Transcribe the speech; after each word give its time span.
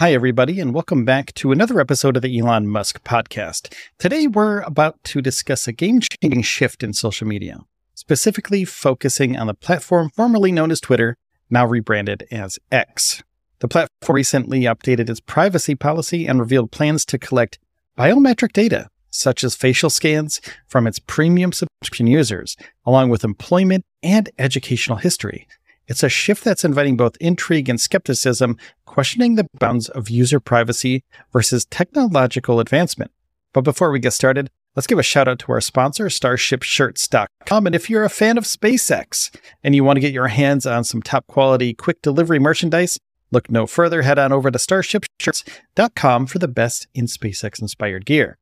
Hi, 0.00 0.14
everybody, 0.14 0.60
and 0.60 0.72
welcome 0.72 1.04
back 1.04 1.34
to 1.34 1.52
another 1.52 1.78
episode 1.78 2.16
of 2.16 2.22
the 2.22 2.38
Elon 2.38 2.66
Musk 2.68 3.04
podcast. 3.04 3.70
Today, 3.98 4.26
we're 4.26 4.60
about 4.62 4.96
to 5.04 5.20
discuss 5.20 5.68
a 5.68 5.72
game 5.72 6.00
changing 6.00 6.40
shift 6.40 6.82
in 6.82 6.94
social 6.94 7.26
media, 7.26 7.58
specifically 7.94 8.64
focusing 8.64 9.36
on 9.36 9.46
the 9.46 9.52
platform 9.52 10.08
formerly 10.16 10.52
known 10.52 10.70
as 10.70 10.80
Twitter, 10.80 11.18
now 11.50 11.66
rebranded 11.66 12.26
as 12.30 12.58
X. 12.72 13.22
The 13.58 13.68
platform 13.68 14.16
recently 14.16 14.60
updated 14.62 15.10
its 15.10 15.20
privacy 15.20 15.74
policy 15.74 16.26
and 16.26 16.40
revealed 16.40 16.70
plans 16.70 17.04
to 17.04 17.18
collect 17.18 17.58
biometric 17.98 18.54
data, 18.54 18.88
such 19.10 19.44
as 19.44 19.54
facial 19.54 19.90
scans, 19.90 20.40
from 20.66 20.86
its 20.86 20.98
premium 20.98 21.52
subscription 21.52 22.06
users, 22.06 22.56
along 22.86 23.10
with 23.10 23.22
employment 23.22 23.84
and 24.02 24.30
educational 24.38 24.96
history, 24.96 25.46
it's 25.90 26.04
a 26.04 26.08
shift 26.08 26.44
that's 26.44 26.64
inviting 26.64 26.96
both 26.96 27.16
intrigue 27.20 27.68
and 27.68 27.80
skepticism, 27.80 28.56
questioning 28.86 29.34
the 29.34 29.48
bounds 29.58 29.88
of 29.88 30.08
user 30.08 30.38
privacy 30.38 31.02
versus 31.32 31.64
technological 31.64 32.60
advancement. 32.60 33.10
But 33.52 33.62
before 33.62 33.90
we 33.90 33.98
get 33.98 34.12
started, 34.12 34.50
let's 34.76 34.86
give 34.86 35.00
a 35.00 35.02
shout 35.02 35.26
out 35.26 35.40
to 35.40 35.52
our 35.52 35.60
sponsor, 35.60 36.06
StarshipShirts.com. 36.06 37.66
And 37.66 37.74
if 37.74 37.90
you're 37.90 38.04
a 38.04 38.08
fan 38.08 38.38
of 38.38 38.44
SpaceX 38.44 39.36
and 39.64 39.74
you 39.74 39.82
want 39.82 39.96
to 39.96 40.00
get 40.00 40.12
your 40.12 40.28
hands 40.28 40.64
on 40.64 40.84
some 40.84 41.02
top 41.02 41.26
quality, 41.26 41.74
quick 41.74 42.00
delivery 42.02 42.38
merchandise, 42.38 42.96
look 43.32 43.50
no 43.50 43.66
further. 43.66 44.02
Head 44.02 44.20
on 44.20 44.32
over 44.32 44.48
to 44.52 44.58
StarshipShirts.com 44.58 46.26
for 46.26 46.38
the 46.38 46.46
best 46.46 46.86
in 46.94 47.06
SpaceX 47.06 47.60
inspired 47.60 48.06
gear. 48.06 48.38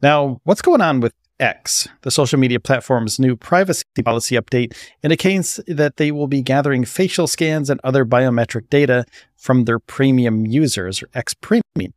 Now, 0.00 0.40
what's 0.44 0.62
going 0.62 0.82
on 0.82 1.00
with 1.00 1.14
X, 1.38 1.88
the 2.02 2.10
social 2.10 2.38
media 2.38 2.58
platform's 2.58 3.18
new 3.18 3.36
privacy 3.36 3.84
policy 4.04 4.36
update, 4.36 4.74
indicates 5.02 5.60
that 5.66 5.96
they 5.96 6.10
will 6.10 6.26
be 6.26 6.42
gathering 6.42 6.84
facial 6.84 7.26
scans 7.26 7.68
and 7.68 7.80
other 7.84 8.04
biometric 8.04 8.70
data 8.70 9.04
from 9.36 9.64
their 9.64 9.78
premium 9.78 10.46
users, 10.46 11.02
or 11.02 11.08
X 11.14 11.34
Premium. 11.34 11.92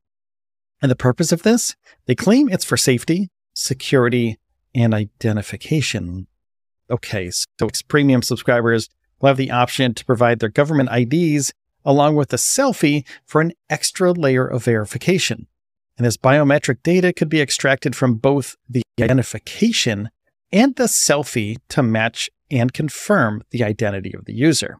And 0.81 0.91
the 0.91 0.95
purpose 0.95 1.31
of 1.31 1.43
this? 1.43 1.75
They 2.05 2.15
claim 2.15 2.49
it's 2.49 2.65
for 2.65 2.77
safety, 2.77 3.29
security, 3.53 4.37
and 4.75 4.93
identification. 4.93 6.27
Okay, 6.89 7.31
so 7.31 7.45
X 7.67 7.81
Premium 7.81 8.21
subscribers 8.21 8.89
will 9.19 9.27
have 9.27 9.37
the 9.37 9.51
option 9.51 9.93
to 9.93 10.05
provide 10.05 10.39
their 10.39 10.49
government 10.49 10.89
IDs 10.91 11.53
along 11.85 12.15
with 12.15 12.33
a 12.33 12.37
selfie 12.37 13.05
for 13.25 13.41
an 13.41 13.53
extra 13.69 14.11
layer 14.11 14.45
of 14.45 14.65
verification. 14.65 15.47
And 15.99 16.05
this 16.05 16.15
biometric 16.15 16.81
data 16.81 17.11
could 17.11 17.27
be 17.27 17.41
extracted 17.41 17.93
from 17.93 18.15
both 18.15 18.55
the 18.69 18.81
identification 19.01 20.09
and 20.49 20.73
the 20.77 20.85
selfie 20.85 21.57
to 21.67 21.83
match 21.83 22.29
and 22.49 22.73
confirm 22.73 23.43
the 23.51 23.65
identity 23.65 24.13
of 24.13 24.23
the 24.23 24.33
user. 24.33 24.77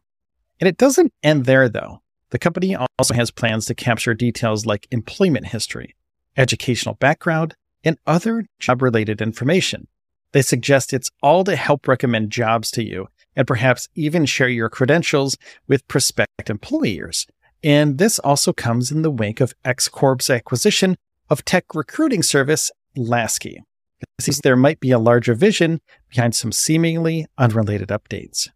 And 0.60 0.66
it 0.66 0.78
doesn't 0.78 1.12
end 1.22 1.44
there, 1.44 1.68
though. 1.68 2.00
The 2.30 2.38
company 2.38 2.74
also 2.74 3.12
has 3.12 3.30
plans 3.30 3.66
to 3.66 3.74
capture 3.74 4.14
details 4.14 4.64
like 4.64 4.88
employment 4.90 5.48
history, 5.48 5.94
educational 6.38 6.94
background, 6.94 7.54
and 7.84 7.98
other 8.06 8.46
job 8.58 8.80
related 8.80 9.20
information. 9.20 9.88
They 10.32 10.40
suggest 10.40 10.94
it's 10.94 11.10
all 11.22 11.44
to 11.44 11.54
help 11.54 11.86
recommend 11.86 12.32
jobs 12.32 12.70
to 12.70 12.82
you 12.82 13.08
and 13.36 13.46
perhaps 13.46 13.90
even 13.94 14.24
share 14.24 14.48
your 14.48 14.70
credentials 14.70 15.36
with 15.68 15.86
prospective 15.86 16.48
employers. 16.48 17.26
And 17.62 17.98
this 17.98 18.18
also 18.18 18.54
comes 18.54 18.90
in 18.90 19.02
the 19.02 19.10
wake 19.10 19.42
of 19.42 19.52
X 19.66 19.86
Corp's 19.86 20.30
acquisition 20.30 20.96
of 21.30 21.44
tech 21.44 21.74
recruiting 21.74 22.22
service 22.22 22.70
Laskie, 22.96 23.58
It 24.18 24.40
there 24.42 24.56
might 24.56 24.80
be 24.80 24.90
a 24.90 24.98
larger 24.98 25.34
vision 25.34 25.80
behind 26.08 26.34
some 26.34 26.52
seemingly 26.52 27.26
unrelated 27.38 27.88
updates. 27.88 28.48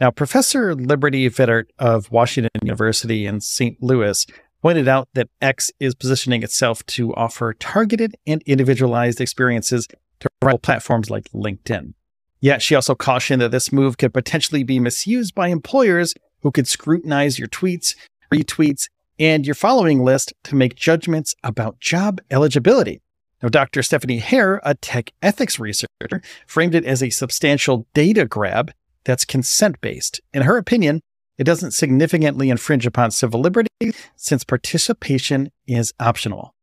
Now, 0.00 0.10
Professor 0.10 0.74
Liberty 0.74 1.28
Vittert 1.28 1.66
of 1.78 2.10
Washington 2.10 2.50
University 2.62 3.26
in 3.26 3.40
St. 3.40 3.80
Louis 3.82 4.26
pointed 4.62 4.88
out 4.88 5.08
that 5.12 5.28
X 5.42 5.70
is 5.78 5.94
positioning 5.94 6.42
itself 6.42 6.84
to 6.86 7.14
offer 7.14 7.52
targeted 7.52 8.16
and 8.26 8.42
individualized 8.46 9.20
experiences 9.20 9.86
to 10.20 10.28
rival 10.42 10.58
platforms 10.58 11.10
like 11.10 11.30
LinkedIn. 11.32 11.92
Yet 12.40 12.62
she 12.62 12.74
also 12.74 12.94
cautioned 12.94 13.42
that 13.42 13.50
this 13.50 13.72
move 13.72 13.98
could 13.98 14.14
potentially 14.14 14.64
be 14.64 14.80
misused 14.80 15.34
by 15.34 15.48
employers 15.48 16.14
who 16.42 16.50
could 16.50 16.66
scrutinize 16.66 17.38
your 17.38 17.48
tweets, 17.48 17.94
retweets, 18.32 18.88
and 19.18 19.46
your 19.46 19.54
following 19.54 20.02
list 20.02 20.32
to 20.44 20.56
make 20.56 20.74
judgments 20.74 21.34
about 21.42 21.80
job 21.80 22.20
eligibility. 22.30 23.00
Now, 23.42 23.48
Dr. 23.48 23.82
Stephanie 23.82 24.18
Hare, 24.18 24.60
a 24.64 24.74
tech 24.74 25.12
ethics 25.22 25.58
researcher, 25.58 26.22
framed 26.46 26.74
it 26.74 26.84
as 26.84 27.02
a 27.02 27.10
substantial 27.10 27.86
data 27.94 28.24
grab 28.24 28.72
that's 29.04 29.24
consent 29.24 29.80
based. 29.80 30.20
In 30.32 30.42
her 30.42 30.56
opinion, 30.56 31.00
it 31.36 31.44
doesn't 31.44 31.72
significantly 31.72 32.48
infringe 32.48 32.86
upon 32.86 33.10
civil 33.10 33.40
liberty 33.40 33.68
since 34.16 34.44
participation 34.44 35.50
is 35.66 35.92
optional. 36.00 36.54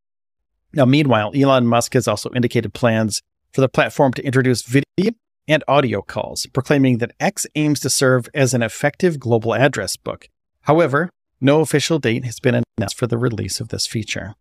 Now, 0.74 0.86
meanwhile, 0.86 1.32
Elon 1.36 1.68
Musk 1.68 1.94
has 1.94 2.08
also 2.08 2.32
indicated 2.34 2.74
plans 2.74 3.22
for 3.52 3.62
the 3.62 3.70
platform 3.70 4.14
to 4.14 4.26
introduce 4.26 4.64
video 4.64 5.12
and 5.48 5.64
audio 5.68 6.02
calls, 6.02 6.46
proclaiming 6.54 7.00
that 7.00 7.12
X 7.20 7.46
aims 7.56 7.80
to 7.82 7.90
serve 7.90 8.30
as 8.34 8.54
an 8.54 8.64
effective 8.64 9.20
global 9.20 9.54
address 9.54 9.98
book. 9.98 10.30
However, 10.62 11.10
no 11.42 11.60
official 11.60 12.00
date 12.00 12.24
has 12.24 12.40
been 12.40 12.64
announced 12.78 12.98
for 12.98 13.08
the 13.08 13.18
release 13.18 13.60
of 13.60 13.70
this 13.70 13.88
feature. 13.88 14.36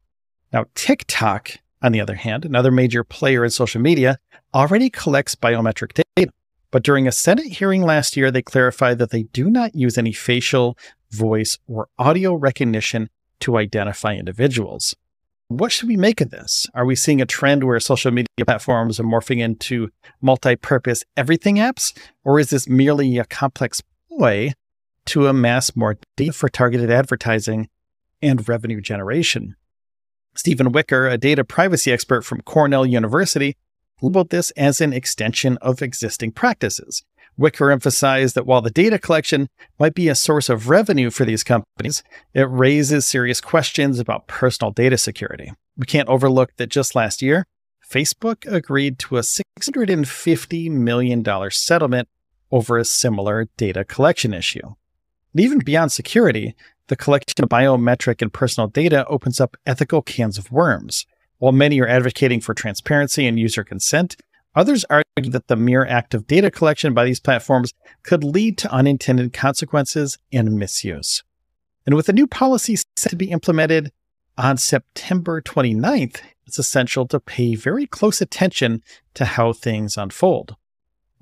Now, 0.53 0.66
TikTok, 0.75 1.53
on 1.83 1.93
the 1.93 2.00
other 2.00 2.16
hand, 2.16 2.44
another 2.44 2.71
major 2.71 3.03
player 3.03 3.43
in 3.43 3.50
social 3.50 3.81
media, 3.81 4.19
already 4.55 4.91
collects 4.91 5.34
biometric 5.34 6.03
data. 6.16 6.31
But 6.71 6.84
during 6.84 7.09
a 7.09 7.12
Senate 7.12 7.47
hearing 7.47 7.83
last 7.83 8.16
year, 8.16 8.31
they 8.31 8.43
clarified 8.43 8.99
that 8.99 9.10
they 9.10 9.25
do 9.25 9.50
not 9.50 9.75
use 9.75 9.99
any 9.99 10.12
facial, 10.12 10.77
voice, 11.10 11.59
or 11.66 11.89
audio 11.99 12.34
recognition 12.34 13.09
to 13.41 13.56
identify 13.56 14.15
individuals. 14.15 14.94
What 15.49 15.72
should 15.72 15.89
we 15.89 15.97
make 15.97 16.21
of 16.21 16.31
this? 16.31 16.69
Are 16.75 16.84
we 16.84 16.94
seeing 16.94 17.21
a 17.21 17.27
trend 17.27 17.65
where 17.65 17.81
social 17.81 18.12
media 18.12 18.27
platforms 18.47 19.00
are 19.00 19.05
morphing 19.05 19.41
into 19.41 19.89
multi 20.21 20.55
purpose 20.55 21.03
everything 21.16 21.56
apps? 21.56 21.97
Or 22.25 22.39
is 22.39 22.50
this 22.50 22.69
merely 22.69 23.19
a 23.19 23.25
complex 23.25 23.83
ploy 24.09 24.53
to 25.10 25.26
amass 25.26 25.75
more 25.75 25.98
data 26.16 26.32
for 26.32 26.48
targeted 26.48 26.91
advertising 26.91 27.69
and 28.22 28.48
revenue 28.48 28.81
generation. 28.81 29.56
Stephen 30.37 30.71
Wicker, 30.71 31.09
a 31.09 31.19
data 31.19 31.44
privacy 31.44 31.91
expert 31.91 32.25
from 32.25 32.41
Cornell 32.43 32.87
University, 32.87 33.56
labeled 34.00 34.31
this 34.31 34.53
as 34.53 34.81
an 34.81 34.93
extension 34.93 35.56
of 35.59 35.82
existing 35.82 36.31
practices. 36.31 37.03
Wicker 37.37 37.72
emphasized 37.72 38.34
that 38.37 38.47
while 38.47 38.62
the 38.62 38.71
data 38.71 38.98
collection 38.98 39.48
might 39.78 39.94
be 39.94 40.09
a 40.09 40.15
source 40.15 40.48
of 40.48 40.69
revenue 40.69 41.10
for 41.10 41.25
these 41.25 41.42
companies, 41.42 42.04
it 42.32 42.48
raises 42.48 43.04
serious 43.04 43.41
questions 43.41 43.98
about 43.98 44.28
personal 44.28 44.71
data 44.71 44.97
security. 44.97 45.53
We 45.77 45.87
can't 45.87 46.09
overlook 46.09 46.53
that 46.56 46.69
just 46.69 46.94
last 46.94 47.21
year, 47.21 47.47
Facebook 47.91 48.47
agreed 48.50 49.00
to 49.00 49.16
a 49.16 49.22
$650 49.22 50.71
million 50.71 51.50
settlement 51.50 52.09
over 52.53 52.78
a 52.78 52.84
similar 52.84 53.48
data 53.56 53.84
collection 53.84 54.32
issue. 54.32 54.75
And 55.33 55.41
even 55.41 55.59
beyond 55.59 55.93
security, 55.93 56.55
the 56.89 56.97
collection 56.97 57.45
of 57.45 57.49
biometric 57.49 58.21
and 58.21 58.33
personal 58.33 58.69
data 58.69 59.07
opens 59.07 59.41
up 59.41 59.57
ethical 59.65 60.03
cans 60.03 60.39
of 60.39 60.51
worms. 60.51 61.07
While 61.39 61.53
many 61.53 61.81
are 61.81 61.89
advocating 61.89 62.41
for 62.41 62.53
transparency 62.53 63.27
and 63.27 63.39
user 63.39 63.65
consent, 63.65 64.16
others 64.54 64.84
argue 64.91 65.31
that 65.31 65.47
the 65.47 65.57
mere 65.57 65.87
act 65.87 66.15
of 66.15 66.27
data 66.27 66.51
collection 66.51 66.93
by 66.93 67.04
these 67.04 67.21
platforms 67.21 67.72
could 68.03 68.25
lead 68.25 68.59
to 68.59 68.72
unintended 68.72 69.33
consequences 69.33 70.19
and 70.33 70.53
misuse. 70.57 71.22
And 71.87 71.95
with 71.95 72.09
a 72.09 72.13
new 72.13 72.27
policy 72.27 72.77
set 72.97 73.10
to 73.10 73.16
be 73.16 73.31
implemented 73.31 73.93
on 74.37 74.57
September 74.57 75.41
29th, 75.41 76.21
it's 76.47 76.59
essential 76.59 77.07
to 77.07 77.21
pay 77.21 77.54
very 77.54 77.87
close 77.87 78.21
attention 78.21 78.83
to 79.15 79.25
how 79.25 79.53
things 79.53 79.97
unfold. 79.97 80.57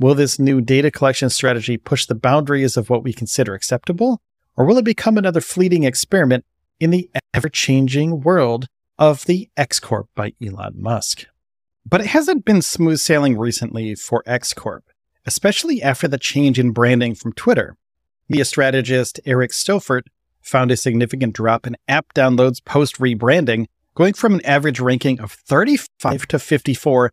Will 0.01 0.15
this 0.15 0.39
new 0.39 0.61
data 0.61 0.93
collection 0.93 1.29
strategy 1.29 1.77
push 1.77 2.07
the 2.07 2.15
boundaries 2.15 2.77
of 2.77 2.89
what 2.89 3.03
we 3.03 3.13
consider 3.13 3.55
acceptable? 3.55 4.23
Or 4.57 4.65
will 4.65 4.79
it 4.79 4.85
become 4.85 5.19
another 5.19 5.41
fleeting 5.41 5.83
experiment 5.83 6.45
in 6.79 6.91
the 6.91 7.11
ever 7.35 7.49
changing 7.49 8.21
world 8.21 8.69
of 8.97 9.25
the 9.25 9.51
X 9.57 9.81
Corp 9.81 10.09
by 10.15 10.35
Elon 10.41 10.75
Musk? 10.77 11.27
But 11.85 12.01
it 12.01 12.09
hasn't 12.09 12.45
been 12.45 12.63
smooth 12.63 13.01
sailing 13.01 13.37
recently 13.37 13.97
for 13.97 14.23
X 14.25 14.55
Corp, 14.55 14.85
especially 15.27 15.83
after 15.83 16.07
the 16.07 16.19
change 16.19 16.61
in 16.61 16.71
branding 16.71 17.17
from 17.17 17.33
Twitter. 17.33 17.77
Media 18.29 18.45
strategist 18.45 19.19
Eric 19.25 19.51
Seufert 19.51 20.05
found 20.41 20.71
a 20.71 20.77
significant 20.77 21.35
drop 21.35 21.67
in 21.67 21.77
app 21.89 22.15
downloads 22.15 22.65
post 22.65 22.99
rebranding, 22.99 23.67
going 23.97 24.15
from 24.15 24.35
an 24.35 24.47
average 24.47 24.79
ranking 24.79 25.19
of 25.19 25.33
35 25.33 26.29
to 26.29 26.39
54 26.39 27.13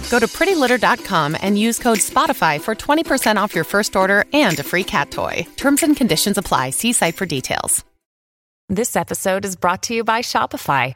Go 0.11 0.19
to 0.19 0.27
prettylitter.com 0.27 1.37
and 1.41 1.57
use 1.57 1.79
code 1.79 1.99
SPOTIFY 1.99 2.61
for 2.61 2.75
20% 2.75 3.37
off 3.37 3.55
your 3.55 3.63
first 3.63 3.95
order 3.95 4.25
and 4.33 4.59
a 4.59 4.63
free 4.63 4.83
cat 4.83 5.09
toy. 5.09 5.47
Terms 5.55 5.83
and 5.83 5.95
conditions 5.95 6.37
apply. 6.37 6.71
See 6.71 6.91
site 6.93 7.15
for 7.15 7.25
details. 7.25 7.85
This 8.67 8.95
episode 8.95 9.43
is 9.43 9.55
brought 9.57 9.83
to 9.83 9.93
you 9.93 10.03
by 10.03 10.21
Shopify. 10.21 10.95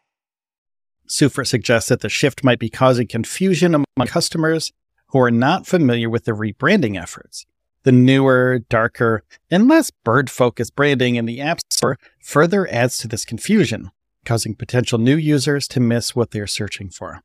Seufert 1.11 1.47
suggests 1.47 1.89
that 1.89 1.99
the 1.99 2.07
shift 2.07 2.41
might 2.41 2.57
be 2.57 2.69
causing 2.69 3.05
confusion 3.05 3.75
among 3.75 4.07
customers 4.07 4.71
who 5.07 5.19
are 5.19 5.29
not 5.29 5.67
familiar 5.67 6.09
with 6.09 6.23
the 6.23 6.31
rebranding 6.31 6.99
efforts. 6.99 7.45
The 7.83 7.91
newer, 7.91 8.59
darker, 8.69 9.23
and 9.49 9.67
less 9.67 9.91
bird 9.91 10.29
focused 10.29 10.73
branding 10.73 11.15
in 11.15 11.25
the 11.25 11.41
App 11.41 11.59
Store 11.69 11.99
further 12.21 12.65
adds 12.71 12.97
to 12.99 13.09
this 13.09 13.25
confusion, 13.25 13.91
causing 14.23 14.55
potential 14.55 14.99
new 14.99 15.17
users 15.17 15.67
to 15.69 15.81
miss 15.81 16.15
what 16.15 16.31
they're 16.31 16.47
searching 16.47 16.89
for. 16.89 17.21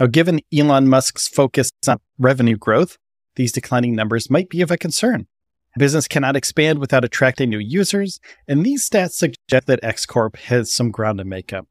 Now, 0.00 0.06
given 0.06 0.40
Elon 0.52 0.88
Musk's 0.88 1.28
focus 1.28 1.70
on 1.86 1.98
revenue 2.18 2.56
growth, 2.56 2.98
these 3.36 3.52
declining 3.52 3.94
numbers 3.94 4.28
might 4.28 4.48
be 4.48 4.62
of 4.62 4.72
a 4.72 4.76
concern. 4.76 5.28
Business 5.78 6.08
cannot 6.08 6.34
expand 6.34 6.80
without 6.80 7.04
attracting 7.04 7.50
new 7.50 7.60
users, 7.60 8.18
and 8.48 8.66
these 8.66 8.88
stats 8.88 9.12
suggest 9.12 9.66
that 9.68 9.84
X 9.84 10.06
Corp 10.06 10.36
has 10.36 10.72
some 10.72 10.90
ground 10.90 11.18
to 11.18 11.24
make 11.24 11.52
up. 11.52 11.68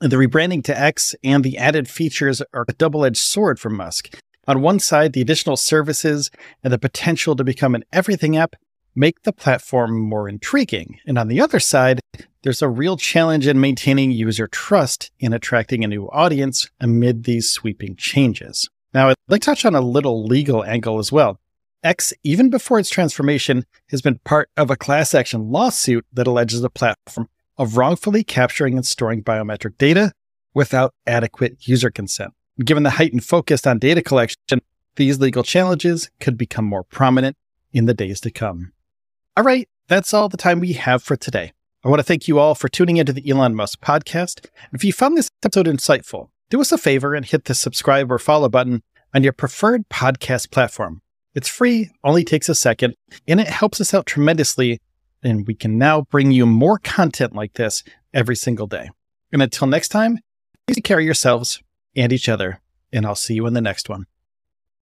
The 0.00 0.16
rebranding 0.16 0.62
to 0.64 0.78
X 0.78 1.14
and 1.24 1.42
the 1.42 1.58
added 1.58 1.88
features 1.88 2.42
are 2.52 2.66
a 2.68 2.72
double 2.74 3.04
edged 3.04 3.16
sword 3.16 3.58
for 3.58 3.70
Musk, 3.70 4.14
on 4.48 4.62
one 4.62 4.78
side, 4.78 5.12
the 5.12 5.20
additional 5.20 5.56
services 5.56 6.30
and 6.62 6.72
the 6.72 6.78
potential 6.78 7.34
to 7.36 7.42
become 7.42 7.74
an 7.74 7.84
everything 7.92 8.36
app 8.36 8.54
make 8.94 9.22
the 9.22 9.32
platform 9.32 9.98
more 9.98 10.28
intriguing. 10.28 10.98
And 11.06 11.18
on 11.18 11.28
the 11.28 11.40
other 11.40 11.60
side, 11.60 12.00
there's 12.42 12.62
a 12.62 12.68
real 12.68 12.96
challenge 12.96 13.46
in 13.46 13.60
maintaining 13.60 14.12
user 14.12 14.46
trust 14.46 15.10
in 15.18 15.32
attracting 15.32 15.84
a 15.84 15.88
new 15.88 16.08
audience 16.10 16.70
amid 16.80 17.24
these 17.24 17.50
sweeping 17.50 17.96
changes. 17.96 18.70
Now, 18.94 19.08
I'd 19.08 19.16
like 19.28 19.42
to 19.42 19.46
touch 19.46 19.64
on 19.64 19.74
a 19.74 19.80
little 19.80 20.24
legal 20.24 20.64
angle 20.64 20.98
as 20.98 21.10
well. 21.10 21.40
X, 21.82 22.12
even 22.22 22.48
before 22.48 22.78
its 22.78 22.88
transformation, 22.88 23.66
has 23.90 24.00
been 24.00 24.18
part 24.24 24.48
of 24.56 24.70
a 24.70 24.76
class 24.76 25.14
action 25.14 25.50
lawsuit 25.50 26.06
that 26.12 26.26
alleges 26.26 26.60
the 26.60 26.70
platform 26.70 27.28
of 27.58 27.76
wrongfully 27.76 28.24
capturing 28.24 28.76
and 28.76 28.86
storing 28.86 29.22
biometric 29.22 29.78
data 29.78 30.12
without 30.54 30.94
adequate 31.06 31.66
user 31.66 31.90
consent. 31.90 32.32
Given 32.64 32.82
the 32.82 32.90
heightened 32.90 33.24
focus 33.24 33.66
on 33.66 33.78
data 33.78 34.02
collection, 34.02 34.60
these 34.96 35.20
legal 35.20 35.42
challenges 35.42 36.10
could 36.20 36.38
become 36.38 36.64
more 36.64 36.84
prominent 36.84 37.36
in 37.72 37.84
the 37.84 37.94
days 37.94 38.20
to 38.22 38.30
come. 38.30 38.72
All 39.36 39.44
right, 39.44 39.68
that's 39.88 40.14
all 40.14 40.28
the 40.28 40.38
time 40.38 40.60
we 40.60 40.72
have 40.72 41.02
for 41.02 41.16
today. 41.16 41.52
I 41.84 41.88
want 41.88 42.00
to 42.00 42.04
thank 42.04 42.26
you 42.26 42.38
all 42.38 42.54
for 42.54 42.68
tuning 42.68 42.96
into 42.96 43.12
the 43.12 43.30
Elon 43.30 43.54
Musk 43.54 43.80
podcast. 43.80 44.46
If 44.72 44.82
you 44.82 44.92
found 44.92 45.16
this 45.16 45.28
episode 45.44 45.66
insightful, 45.66 46.30
do 46.48 46.60
us 46.60 46.72
a 46.72 46.78
favor 46.78 47.14
and 47.14 47.24
hit 47.24 47.44
the 47.44 47.54
subscribe 47.54 48.10
or 48.10 48.18
follow 48.18 48.48
button 48.48 48.82
on 49.14 49.22
your 49.22 49.32
preferred 49.32 49.88
podcast 49.88 50.50
platform. 50.50 51.02
It's 51.34 51.48
free, 51.48 51.90
only 52.02 52.24
takes 52.24 52.48
a 52.48 52.54
second, 52.54 52.94
and 53.28 53.40
it 53.40 53.48
helps 53.48 53.80
us 53.80 53.92
out 53.92 54.06
tremendously. 54.06 54.80
And 55.22 55.46
we 55.46 55.54
can 55.54 55.78
now 55.78 56.02
bring 56.02 56.30
you 56.30 56.46
more 56.46 56.78
content 56.78 57.34
like 57.34 57.54
this 57.54 57.82
every 58.12 58.36
single 58.36 58.66
day. 58.66 58.90
And 59.32 59.42
until 59.42 59.66
next 59.66 59.88
time, 59.88 60.18
take 60.66 60.84
care 60.84 60.98
of 60.98 61.04
yourselves 61.04 61.62
and 61.94 62.12
each 62.12 62.28
other. 62.28 62.60
And 62.92 63.04
I'll 63.04 63.14
see 63.14 63.34
you 63.34 63.46
in 63.46 63.54
the 63.54 63.60
next 63.60 63.88
one. 63.88 64.06